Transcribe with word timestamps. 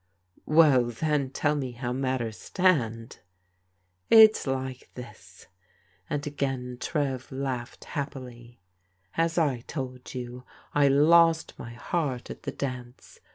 "Well, 0.47 0.85
then, 0.85 1.29
tell 1.29 1.53
me 1.53 1.73
how 1.73 1.93
matters 1.93 2.39
stand."" 2.39 3.19
It's 4.09 4.47
like 4.47 4.89
this," 4.95 5.45
and 6.09 6.25
again 6.25 6.77
Trev 6.79 7.31
laughed 7.31 7.85
happily." 7.85 8.59
As 9.13 9.37
I 9.37 9.59
told 9.59 10.15
you, 10.15 10.43
I 10.73 10.87
lost 10.87 11.53
my 11.59 11.73
heart 11.73 12.31
at 12.31 12.41
the 12.41 12.51
dance. 12.51 13.19